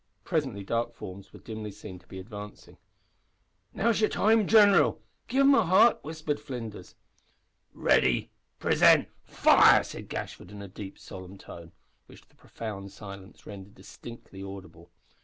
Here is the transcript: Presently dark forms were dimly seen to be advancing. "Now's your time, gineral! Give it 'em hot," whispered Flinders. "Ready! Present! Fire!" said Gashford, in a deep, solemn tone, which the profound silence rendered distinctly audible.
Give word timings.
Presently 0.23 0.63
dark 0.63 0.95
forms 0.95 1.31
were 1.31 1.37
dimly 1.37 1.69
seen 1.71 1.99
to 1.99 2.07
be 2.07 2.17
advancing. 2.17 2.77
"Now's 3.71 4.01
your 4.01 4.09
time, 4.09 4.47
gineral! 4.47 4.99
Give 5.27 5.41
it 5.41 5.43
'em 5.43 5.53
hot," 5.53 6.03
whispered 6.03 6.39
Flinders. 6.39 6.95
"Ready! 7.75 8.31
Present! 8.57 9.09
Fire!" 9.25 9.83
said 9.83 10.09
Gashford, 10.09 10.49
in 10.49 10.63
a 10.63 10.67
deep, 10.67 10.97
solemn 10.97 11.37
tone, 11.37 11.71
which 12.07 12.27
the 12.27 12.35
profound 12.35 12.91
silence 12.91 13.45
rendered 13.45 13.75
distinctly 13.75 14.41
audible. 14.41 14.89